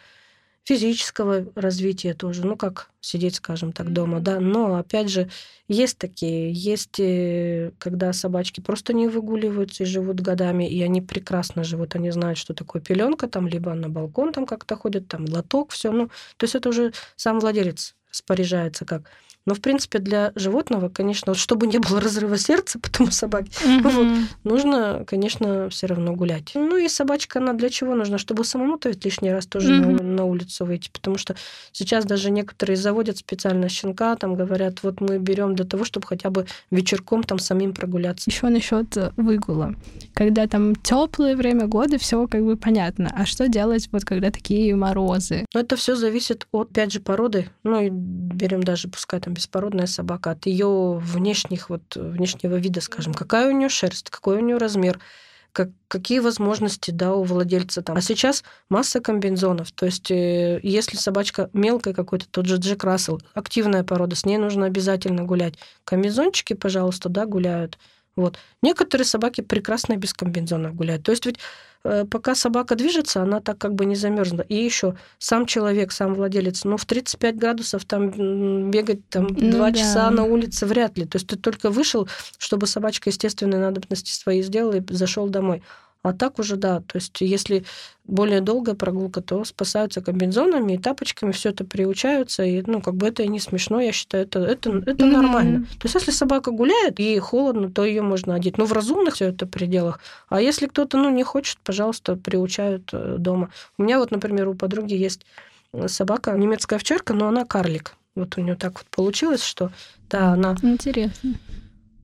[0.64, 4.40] физического развития тоже, ну как сидеть, скажем так, дома, да.
[4.40, 5.30] Но опять же,
[5.68, 11.64] есть такие, есть, э, когда собачки просто не выгуливаются и живут годами, и они прекрасно
[11.64, 15.72] живут, они знают, что такое пеленка, там либо на балкон там как-то ходят, там лоток,
[15.72, 19.10] все, ну, то есть это уже сам владелец распоряжается как.
[19.46, 23.90] Но, в принципе, для животного, конечно, вот, чтобы не было разрыва сердца, потому собаки, mm-hmm.
[23.90, 26.52] вот, нужно, конечно, все равно гулять.
[26.54, 28.18] Ну и собачка, она для чего нужна?
[28.18, 30.02] Чтобы самому-то ведь лишний раз тоже mm-hmm.
[30.02, 30.90] на, на улицу выйти.
[30.92, 31.36] Потому что
[31.72, 36.30] сейчас даже некоторые заводят специально щенка, там говорят, вот мы берем для того, чтобы хотя
[36.30, 38.30] бы вечерком там самим прогуляться.
[38.30, 39.76] Еще насчет э, выгула.
[40.14, 43.12] Когда там теплое время года, все как бы понятно.
[43.16, 45.46] А что делать вот когда такие морозы?
[45.54, 47.50] Ну, это все зависит от, опять же, породы.
[47.64, 53.14] Ну и берем даже, пускай там беспородная собака, от ее внешних, вот, внешнего вида, скажем,
[53.14, 55.00] какая у нее шерсть, какой у нее размер,
[55.52, 57.98] как, какие возможности да, у владельца там.
[57.98, 59.72] А сейчас масса комбинзонов.
[59.72, 64.38] То есть, э, если собачка мелкая какой-то, тот же Джек Рассел, активная порода, с ней
[64.38, 65.56] нужно обязательно гулять.
[65.84, 67.78] Комбинзончики, пожалуйста, да, гуляют.
[68.16, 68.38] Вот.
[68.62, 71.04] Некоторые собаки прекрасно без комбинзонов гуляют.
[71.04, 71.40] То есть ведь
[71.84, 74.42] э, пока собака движется, она так как бы не замерзла.
[74.42, 79.72] И еще сам человек, сам владелец, ну, в 35 градусов там бегать там ну, 2
[79.72, 79.78] да.
[79.78, 81.06] часа на улице вряд ли.
[81.06, 85.64] То есть ты только вышел, чтобы собачка естественные надобности свои сделала и зашел домой.
[86.04, 87.64] А так уже да, то есть если
[88.06, 93.08] более долгая прогулка, то спасаются комбинзонами и тапочками, все это приучаются, и ну как бы
[93.08, 95.12] это и не смешно, я считаю, это это это mm-hmm.
[95.12, 95.66] нормально.
[95.80, 99.26] То есть если собака гуляет и холодно, то ее можно одеть, но в разумных все
[99.26, 100.00] это пределах.
[100.28, 103.52] А если кто-то ну не хочет, пожалуйста, приучают э, дома.
[103.78, 105.26] У меня вот, например, у подруги есть
[105.86, 107.96] собака немецкая овчарка, но она карлик.
[108.16, 109.72] Вот у нее так вот получилось, что
[110.10, 111.36] да, она интересно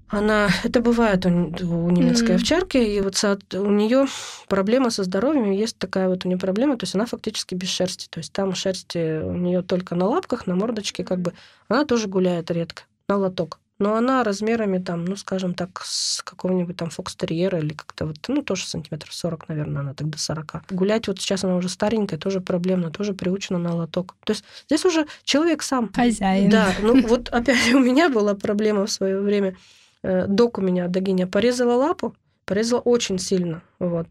[0.09, 2.35] она, это бывает у, у немецкой mm-hmm.
[2.35, 4.05] овчарки, и вот со, у нее
[4.47, 8.07] проблема со здоровьем, есть такая вот у нее проблема, то есть она фактически без шерсти,
[8.09, 11.33] то есть там шерсти у нее только на лапках, на мордочке, как бы,
[11.67, 13.59] она тоже гуляет редко, на лоток.
[13.79, 18.41] Но она размерами там, ну, скажем так, с какого-нибудь там фокстерьера или как-то вот, ну,
[18.41, 20.63] тоже сантиметров 40, наверное, она тогда 40.
[20.71, 24.15] Гулять вот сейчас она уже старенькая, тоже проблемно, тоже приучена на лоток.
[24.23, 25.91] То есть здесь уже человек сам.
[25.93, 26.49] Хозяин.
[26.49, 29.55] Да, ну вот опять у меня была проблема в свое время
[30.03, 34.07] док у меня, догиня, порезала лапу, порезала очень сильно, вот.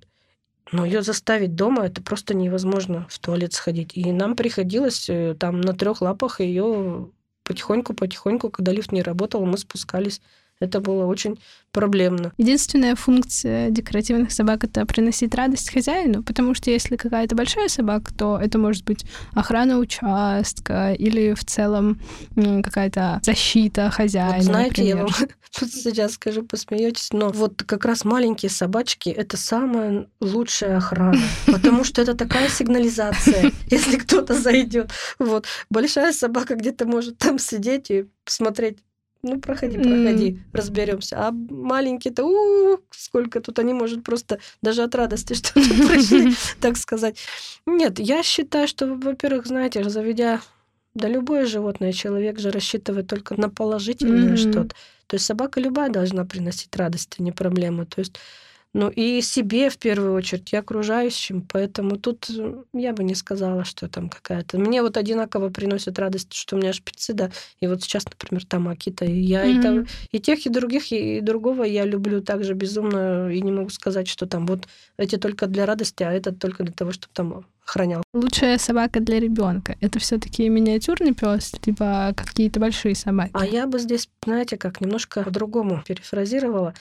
[0.72, 3.96] Но ее заставить дома это просто невозможно в туалет сходить.
[3.96, 7.08] И нам приходилось э, там на трех лапах ее
[7.44, 10.20] потихоньку-потихоньку, когда лифт не работал, мы спускались
[10.60, 11.38] это было очень
[11.72, 12.32] проблемно.
[12.38, 18.38] Единственная функция декоративных собак— это приносить радость хозяину, потому что если какая-то большая собака, то
[18.38, 22.00] это может быть охрана участка или в целом
[22.34, 24.36] какая-то защита хозяина.
[24.36, 24.96] Вот знаете, например.
[24.96, 25.12] я вам
[25.70, 32.00] сейчас скажу, посмеетесь, но вот как раз маленькие собачки— это самая лучшая охрана, потому что
[32.00, 34.90] это такая сигнализация, если кто-то зайдет.
[35.18, 38.78] Вот большая собака где-то может там сидеть и посмотреть
[39.26, 40.38] ну, проходи, проходи, mm.
[40.52, 41.16] разберемся.
[41.18, 46.76] А маленькие-то, у сколько тут они, может, просто даже от радости, что тут прошли, так
[46.76, 47.18] сказать.
[47.66, 50.40] Нет, я считаю, что, во-первых, знаете, заведя
[50.94, 54.50] да любое животное, человек же рассчитывает только на положительное mm-hmm.
[54.50, 54.74] что-то.
[55.06, 57.84] То есть собака любая должна приносить радость, а не проблему.
[57.84, 58.18] То есть
[58.74, 61.46] ну и себе в первую очередь, и окружающим.
[61.50, 62.28] Поэтому тут
[62.72, 64.58] я бы не сказала, что там какая-то...
[64.58, 68.68] Мне вот одинаково приносит радость, что у меня шпицы, да, и вот сейчас, например, там
[68.68, 69.58] Акита, и я mm-hmm.
[69.58, 73.52] и, там, и тех, и других, и, и другого я люблю также безумно, и не
[73.52, 77.12] могу сказать, что там вот эти только для радости, а этот только для того, чтобы
[77.14, 78.02] там охранял.
[78.12, 79.76] Лучшая собака для ребенка.
[79.80, 83.30] Это все-таки миниатюрный пес, либо какие-то большие собаки.
[83.34, 86.74] А я бы здесь, знаете, как немножко по-другому перефразировала.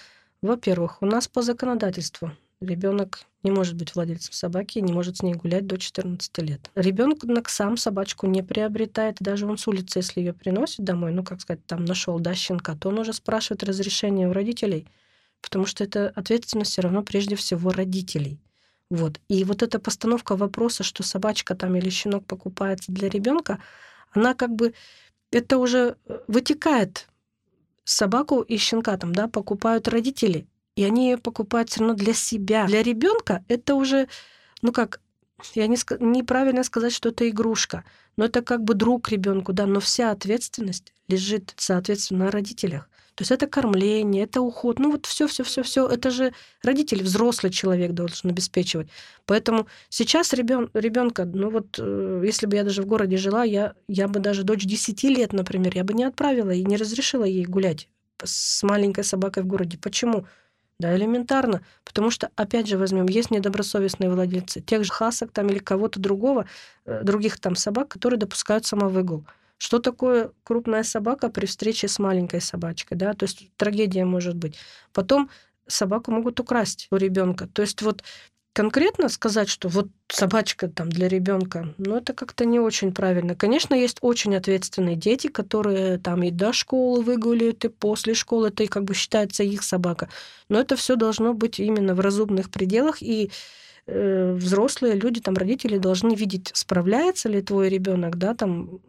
[0.46, 2.32] Во-первых, у нас по законодательству
[2.62, 6.70] ребенок не может быть владельцем собаки и не может с ней гулять до 14 лет.
[6.76, 11.42] Ребенок сам собачку не приобретает, даже он с улицы, если ее приносит домой, ну, как
[11.42, 14.88] сказать, там нашел, да, щенка, то он уже спрашивает разрешение у родителей,
[15.42, 18.40] потому что это ответственность все равно прежде всего родителей.
[18.92, 19.20] Вот.
[19.28, 23.58] И вот эта постановка вопроса, что собачка там или щенок покупается для ребенка,
[24.12, 24.76] она как бы
[25.32, 25.96] это уже
[26.28, 27.08] вытекает
[27.86, 32.65] собаку и щенка там, да, покупают родители, и они ее покупают все равно для себя.
[32.65, 34.10] Для ребенка это уже,
[34.62, 35.00] ну как,
[35.54, 37.86] я не неправильно сказать, что это игрушка,
[38.17, 42.89] но это как бы друг ребенку, да, но вся ответственность лежит, соответственно, на родителях.
[43.15, 45.88] То есть это кормление, это уход, ну вот все, все, все, все.
[45.88, 48.89] Это же родители, взрослый человек должен обеспечивать.
[49.25, 53.73] Поэтому сейчас ребен, ребенка, ну вот, э, если бы я даже в городе жила, я,
[53.88, 57.45] я бы даже дочь 10 лет, например, я бы не отправила и не разрешила ей
[57.45, 57.88] гулять
[58.21, 59.78] с маленькой собакой в городе.
[59.78, 60.25] Почему?
[60.78, 61.62] Да, элементарно.
[61.86, 66.47] Потому что, опять же, возьмем, есть недобросовестные владельцы тех же хасок там или кого-то другого,
[66.86, 69.25] э, других там собак, которые допускают самовыгул.
[69.58, 73.13] Что такое крупная собака при встрече с маленькой собачкой, да?
[73.13, 74.58] То есть трагедия может быть.
[74.94, 75.30] Потом
[75.68, 77.48] собаку могут украсть у ребенка.
[77.48, 78.04] То есть вот
[78.56, 83.36] конкретно сказать, что вот собачка там для ребенка, ну это как-то не очень правильно.
[83.36, 88.63] Конечно, есть очень ответственные дети, которые там и до школы выгуливают, и после школы, это
[88.63, 90.10] и как бы считается их собака.
[90.48, 93.30] Но это все должно быть именно в разумных пределах, и
[93.88, 98.80] э, взрослые люди, там родители должны видеть, справляется ли твой ребенок, да, там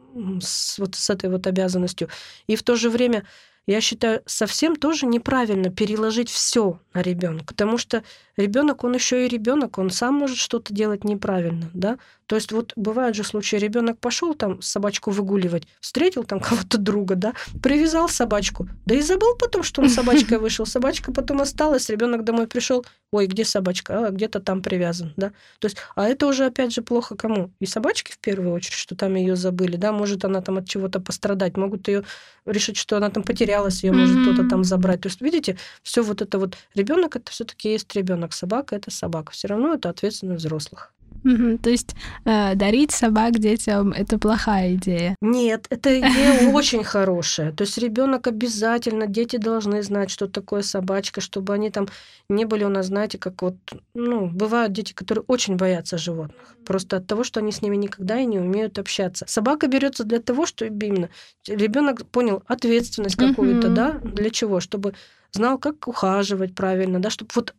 [0.40, 2.08] с, вот с этой вот обязанностью.
[2.46, 3.24] И в то же время
[3.66, 8.04] я считаю, совсем тоже неправильно переложить все на ребенка, потому что
[8.36, 11.98] ребенок, он еще и ребенок, он сам может что-то делать неправильно, да.
[12.26, 17.14] То есть вот бывают же случаи, ребенок пошел там собачку выгуливать, встретил там кого-то друга,
[17.14, 22.24] да, привязал собачку, да и забыл потом, что он собачкой вышел, собачка потом осталась, ребенок
[22.24, 25.30] домой пришел, ой, где собачка, а где-то там привязан, да.
[25.60, 27.52] То есть, а это уже опять же плохо кому?
[27.60, 31.00] И собачке в первую очередь, что там ее забыли, да, может она там от чего-то
[31.00, 32.04] пострадать, могут ее
[32.44, 35.00] решить, что она там потерялась, ее может кто-то там забрать.
[35.00, 39.32] То есть, видите, все вот это вот ребенок это все-таки есть ребенок, собака это собака,
[39.32, 40.92] все равно это ответственность взрослых.
[41.26, 45.16] Угу, то есть э, дарить собак детям это плохая идея.
[45.20, 47.52] Нет, эта идея очень хорошая.
[47.52, 51.88] То есть ребенок обязательно, дети должны знать, что такое собачка, чтобы они там
[52.28, 53.56] не были у нас, знаете, как вот,
[53.94, 56.56] ну, бывают дети, которые очень боятся животных.
[56.64, 59.24] Просто от того, что они с ними никогда и не умеют общаться.
[59.28, 61.08] Собака берется для того, что именно
[61.48, 64.60] ребенок понял ответственность какую-то, да, для чего?
[64.60, 64.94] Чтобы
[65.32, 67.54] знал, как ухаживать правильно, да, чтобы вот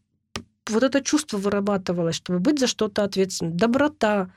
[0.70, 3.58] вот это чувство вырабатывалось, чтобы быть за что-то ответственным.
[3.58, 4.32] Доброта.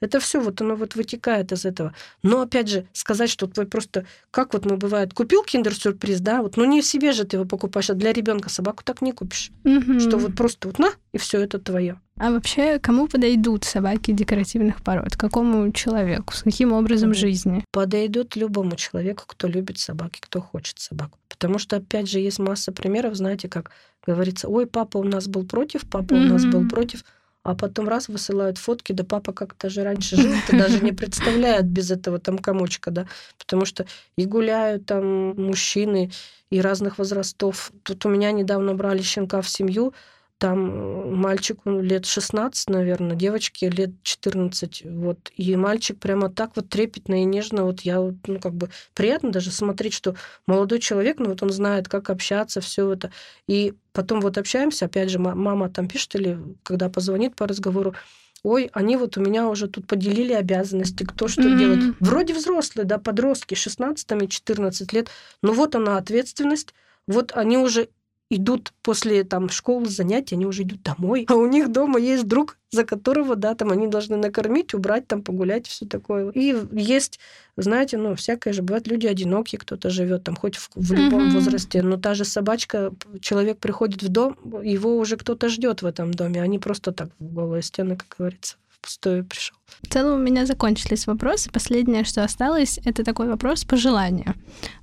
[0.00, 1.94] Это все вот оно вот вытекает из этого.
[2.22, 6.56] Но опять же, сказать, что твой просто, как вот мы бывает, купил киндер-сюрприз, да, вот,
[6.56, 9.50] ну не себе же ты его покупаешь, а для ребенка собаку так не купишь.
[9.64, 10.00] Угу.
[10.00, 12.00] Что вот просто вот на, и все это твое.
[12.18, 15.16] А вообще, кому подойдут собаки декоративных пород?
[15.16, 16.34] Какому человеку?
[16.34, 17.62] С каким образом жизни?
[17.72, 21.18] Подойдут любому человеку, кто любит собаки, кто хочет собаку.
[21.28, 23.70] Потому что, опять же, есть масса примеров, знаете, как
[24.06, 26.24] говорится, ой, папа у нас был против, папа mm-hmm.
[26.24, 27.04] у нас был против,
[27.46, 31.66] а потом раз высылают фотки, да папа как-то же раньше жил, ты даже не представляет
[31.66, 33.06] без этого там комочка, да,
[33.38, 36.10] потому что и гуляют там мужчины
[36.50, 37.72] и разных возрастов.
[37.82, 39.94] Тут у меня недавно брали щенка в семью,
[40.38, 44.82] там э, мальчику лет 16, наверное, девочке лет 14.
[44.84, 45.32] Вот.
[45.36, 47.64] И мальчик прямо так вот трепетно и нежно.
[47.64, 50.14] Вот я, вот, ну, как бы приятно даже смотреть, что
[50.46, 53.10] молодой человек, ну, вот он знает, как общаться, все это.
[53.46, 57.94] И потом вот общаемся, опять же, мама там пишет или когда позвонит по разговору,
[58.42, 61.58] ой, они вот у меня уже тут поделили обязанности, кто что mm-hmm.
[61.58, 61.94] делает.
[62.00, 65.08] Вроде взрослые, да, подростки, 16 и 14 лет,
[65.42, 66.74] но вот она ответственность,
[67.06, 67.88] вот они уже
[68.30, 72.58] идут после там школы, занятий, они уже идут домой, а у них дома есть друг,
[72.70, 76.30] за которого, да, там они должны накормить, убрать, там погулять, все такое.
[76.30, 77.20] И есть,
[77.56, 81.32] знаете, ну, всякое же, бывает люди одинокие, кто-то живет там хоть в, в любом mm-hmm.
[81.32, 86.12] возрасте, но та же собачка, человек приходит в дом, его уже кто-то ждет в этом
[86.12, 89.56] доме, они просто так в голые стены, как говорится, впустую пришел.
[89.82, 91.50] В целом у меня закончились вопросы.
[91.50, 94.34] Последнее, что осталось, это такой вопрос пожелания.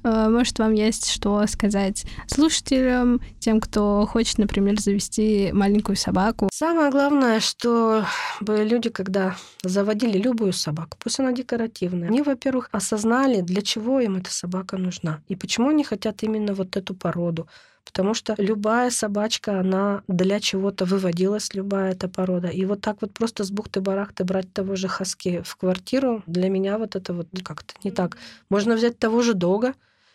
[0.03, 6.49] Э, может, вам есть что сказать слушателям, тем, кто хочет, например, завести маленькую собаку?
[6.53, 8.05] Самое главное, что
[8.41, 14.31] люди, когда заводили любую собаку, пусть она декоративная, они, во-первых, осознали, для чего им эта
[14.31, 17.47] собака нужна и почему они хотят именно вот эту породу.
[17.85, 22.47] Потому что любая собачка, она для чего-то выводилась, любая эта порода.
[22.47, 26.77] И вот так вот просто с бухты-барахты брать того же хаски в квартиру, для меня
[26.77, 28.17] вот это вот как-то не так.
[28.49, 29.73] Можно взять того же дога,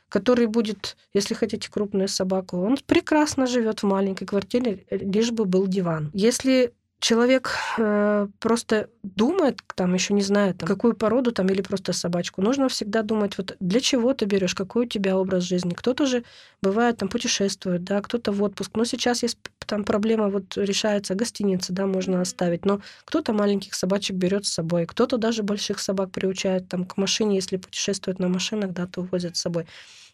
[0.09, 5.67] который будет, если хотите крупную собаку, он прекрасно живет в маленькой квартире, лишь бы был
[5.67, 6.11] диван.
[6.15, 11.93] Если человек э, просто думает, там еще не знает, там, какую породу там или просто
[11.93, 15.75] собачку, нужно всегда думать, вот для чего ты берешь, какой у тебя образ жизни.
[15.75, 16.25] Кто-то же
[16.61, 18.73] бывает там путешествует, да, кто-то в отпуск.
[18.75, 22.65] Но сейчас есть там проблема вот решается гостиница, да, можно оставить.
[22.65, 27.37] Но кто-то маленьких собачек берет с собой, кто-то даже больших собак приучает там к машине,
[27.37, 29.67] если путешествует на машинах, да, то возят с собой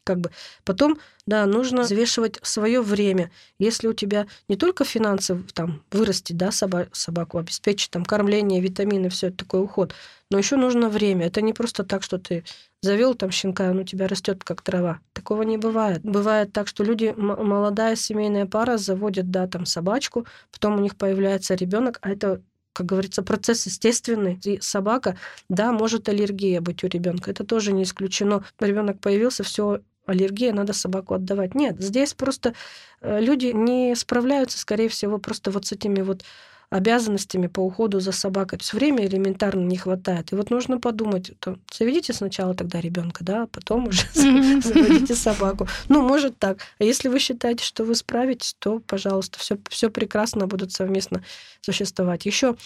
[0.04, 0.30] как бы.
[0.64, 3.30] Потом, да, нужно взвешивать свое время.
[3.58, 9.08] Если у тебя не только финансы там вырастить, да, соба собаку, обеспечить там кормление, витамины,
[9.08, 9.94] все это такой уход,
[10.30, 11.26] но еще нужно время.
[11.26, 12.44] Это не просто так, что ты
[12.82, 15.00] завел там щенка, он у тебя растет как трава.
[15.12, 16.02] Такого не бывает.
[16.02, 21.54] Бывает так, что люди, молодая семейная пара заводят, да, там собачку, потом у них появляется
[21.54, 22.42] ребенок, а это
[22.74, 24.38] как говорится, процесс естественный.
[24.44, 25.16] И собака,
[25.48, 27.30] да, может аллергия быть у ребенка.
[27.30, 28.44] Это тоже не исключено.
[28.58, 31.54] Ребенок появился, все аллергия, надо собаку отдавать.
[31.54, 32.54] Нет, здесь просто
[33.00, 36.24] э, люди не справляются, скорее всего, просто вот с этими вот
[36.70, 38.58] обязанностями по уходу за собакой.
[38.58, 40.32] То есть время элементарно не хватает.
[40.32, 45.68] И вот нужно подумать, то заведите сначала тогда ребенка, да, а потом уже заводите собаку.
[45.88, 46.58] Ну, может так.
[46.78, 51.22] А если вы считаете, что вы справитесь, то, пожалуйста, все, все прекрасно будут совместно
[51.60, 52.26] существовать.
[52.26, 52.56] Еще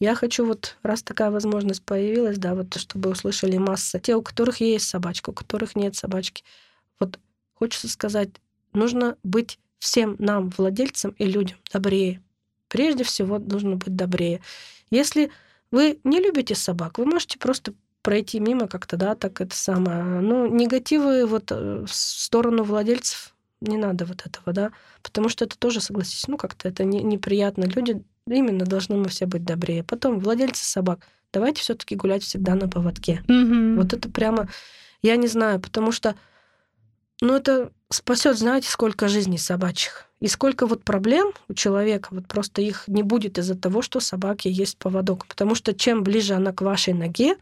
[0.00, 4.60] я хочу вот, раз такая возможность появилась, да, вот чтобы услышали массы, те, у которых
[4.60, 6.44] есть собачка, у которых нет собачки,
[6.98, 7.18] вот
[7.54, 8.30] хочется сказать,
[8.72, 12.22] нужно быть всем нам, владельцам и людям, добрее.
[12.68, 14.40] Прежде всего, нужно быть добрее.
[14.90, 15.30] Если
[15.70, 20.02] вы не любите собак, вы можете просто пройти мимо как-то, да, так это самое.
[20.20, 24.70] Ну, негативы вот э, в сторону владельцев не надо вот этого, да,
[25.02, 27.64] потому что это тоже, согласись, ну, как-то это не, неприятно.
[27.64, 29.82] Люди именно должны мы все быть добрее.
[29.82, 31.00] Потом владельцы собак,
[31.32, 33.24] давайте все таки гулять всегда на поводке.
[33.26, 33.76] Mm-hmm.
[33.76, 34.48] Вот это прямо,
[35.02, 36.14] я не знаю, потому что
[37.20, 40.06] ну, это спасет, знаете, сколько жизней собачьих.
[40.20, 44.48] И сколько вот проблем у человека, вот просто их не будет из-за того, что собаки
[44.48, 45.26] есть поводок.
[45.26, 47.36] Потому что чем ближе она к вашей ноге,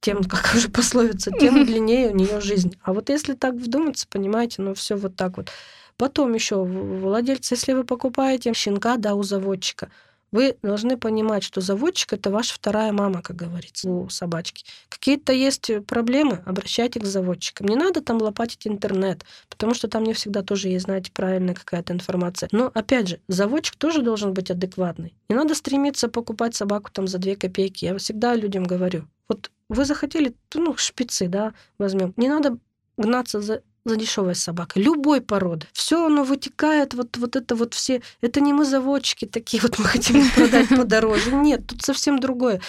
[0.00, 2.76] тем, как уже пословица, тем длиннее у нее жизнь.
[2.82, 5.50] А вот если так вдуматься, понимаете, ну все вот так вот.
[5.96, 9.90] Потом еще владельцы, если вы покупаете щенка, да, у заводчика,
[10.32, 14.64] вы должны понимать, что заводчик это ваша вторая мама, как говорится, у собачки.
[14.88, 17.68] Какие-то есть проблемы, обращайтесь к заводчикам.
[17.68, 21.92] Не надо там лопатить интернет, потому что там не всегда тоже есть, знаете, правильная какая-то
[21.92, 22.48] информация.
[22.52, 25.14] Но, опять же, заводчик тоже должен быть адекватный.
[25.28, 27.84] Не надо стремиться покупать собаку там за две копейки.
[27.84, 29.06] Я всегда людям говорю.
[29.28, 32.14] Вот вы захотели, ну, шпицы, да, возьмем.
[32.16, 32.58] Не надо
[32.96, 35.66] гнаться за за дешевая собака, любой породы.
[35.72, 38.02] Все оно вытекает, вот, вот это вот все.
[38.20, 41.32] Это не мы заводчики такие, вот мы хотим продать подороже.
[41.32, 42.60] Нет, тут совсем другое.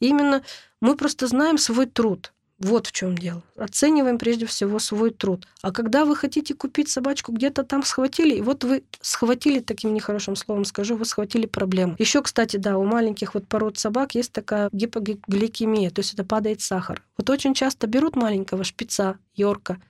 [0.00, 0.42] Именно
[0.80, 2.32] мы просто знаем свой труд.
[2.58, 3.44] Вот в чем дело.
[3.56, 5.46] Оцениваем прежде всего свой труд.
[5.62, 10.34] А когда вы хотите купить собачку, где-то там схватили, и вот вы схватили, таким нехорошим
[10.34, 11.94] словом скажу, вы схватили проблему.
[11.98, 16.60] Еще, кстати, да, у маленьких вот пород собак есть такая гипогликемия, то есть это падает
[16.60, 17.04] сахар.
[17.16, 19.80] Вот очень часто берут маленького шпица, йорка,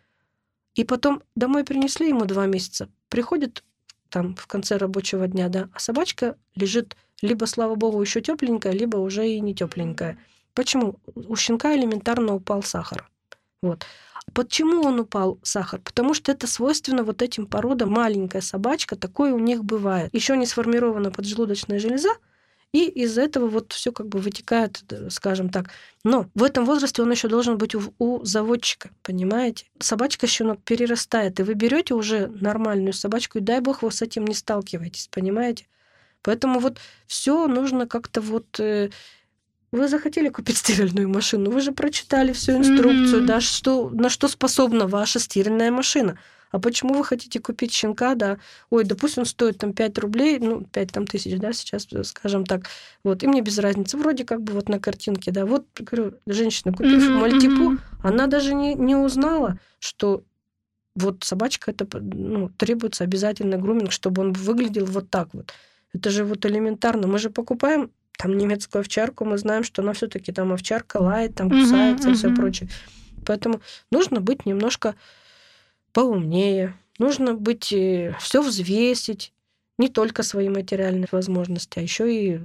[0.79, 2.89] и потом домой принесли ему два месяца.
[3.09, 3.65] Приходит
[4.11, 8.97] там в конце рабочего дня, да, а собачка лежит либо, слава богу, еще тепленькая, либо
[8.97, 10.19] уже и не тепленькая.
[10.55, 11.01] Почему?
[11.17, 13.11] У щенка элементарно упал сахар.
[13.61, 13.87] Вот.
[14.33, 15.81] Почему он упал, сахар?
[15.81, 17.91] Потому что это свойственно вот этим породам.
[17.91, 20.15] Маленькая собачка, такое у них бывает.
[20.15, 22.11] Еще не сформирована поджелудочная железа,
[22.73, 25.71] и из этого вот все как бы вытекает, скажем так.
[26.05, 29.67] Но в этом возрасте он еще должен быть у, у заводчика, понимаете?
[29.79, 34.27] Собачка щенок перерастает, и вы берете уже нормальную собачку, и дай бог вы с этим
[34.27, 35.67] не сталкиваетесь, понимаете?
[36.23, 38.91] Поэтому вот все нужно как-то вот э,
[39.73, 43.27] вы захотели купить стиральную машину, вы же прочитали всю инструкцию, mm-hmm.
[43.27, 46.19] да, что, на что способна ваша стиральная машина.
[46.51, 48.39] А почему вы хотите купить щенка, да?
[48.71, 52.47] Ой, да пусть он стоит там 5 рублей, ну, 5 там тысяч, да, сейчас, скажем
[52.47, 52.67] так.
[53.05, 53.97] Вот, и мне без разницы.
[53.97, 55.47] Вроде как бы вот на картинке, да.
[55.47, 57.79] Вот, говорю, женщина, купив mm-hmm, мальтипу, mm-hmm.
[58.03, 60.25] она даже не, не узнала, что
[60.95, 65.53] вот собачка это ну, требуется обязательно груминг, чтобы он выглядел вот так вот.
[65.93, 67.07] Это же вот элементарно.
[67.07, 71.49] Мы же покупаем там немецкую овчарку, мы знаем, что она все-таки там овчарка лает, там
[71.49, 72.37] кусается Мгм, и все мгм.
[72.37, 72.69] прочее.
[73.25, 74.97] Поэтому нужно быть немножко
[75.99, 79.33] поумнее, нужно быть все взвесить,
[79.79, 82.41] не только свои материальные возможности, а еще и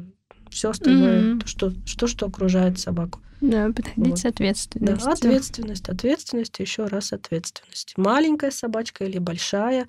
[0.49, 1.39] все остальное, Мгм.
[1.41, 3.19] то, что, что, что окружает собаку.
[3.41, 4.17] Да, подходить Вот.
[4.17, 5.11] с Да, ответственностью.
[5.11, 7.93] ответственность, ответственность, еще раз ответственность.
[7.95, 9.87] Маленькая собачка или большая,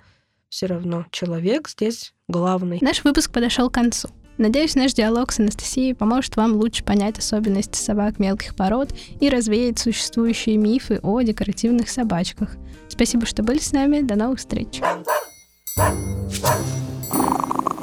[0.49, 2.77] все равно человек здесь главный.
[2.81, 4.09] Наш выпуск подошел к концу.
[4.37, 9.79] Надеюсь, наш диалог с Анастасией поможет вам лучше понять особенности собак мелких пород и развеять
[9.79, 12.57] существующие мифы о декоративных собачках.
[12.89, 14.01] Спасибо, что были с нами.
[14.01, 14.81] До новых встреч!
[15.77, 17.74] Thank you.